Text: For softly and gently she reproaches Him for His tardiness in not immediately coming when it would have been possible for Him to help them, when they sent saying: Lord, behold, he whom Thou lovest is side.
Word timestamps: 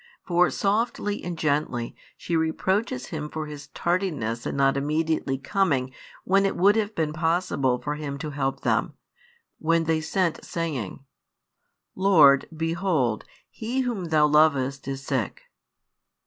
For 0.23 0.49
softly 0.49 1.23
and 1.23 1.37
gently 1.37 1.95
she 2.17 2.35
reproaches 2.35 3.09
Him 3.09 3.29
for 3.29 3.45
His 3.45 3.67
tardiness 3.67 4.47
in 4.47 4.55
not 4.55 4.75
immediately 4.75 5.37
coming 5.37 5.93
when 6.23 6.43
it 6.43 6.55
would 6.57 6.75
have 6.75 6.95
been 6.95 7.13
possible 7.13 7.77
for 7.79 7.93
Him 7.93 8.17
to 8.17 8.31
help 8.31 8.61
them, 8.61 8.93
when 9.59 9.83
they 9.83 10.01
sent 10.01 10.43
saying: 10.43 11.05
Lord, 11.93 12.47
behold, 12.57 13.25
he 13.51 13.81
whom 13.81 14.05
Thou 14.05 14.25
lovest 14.25 14.87
is 14.87 15.05
side. 15.05 15.39